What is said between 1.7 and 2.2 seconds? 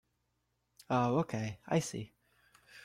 see.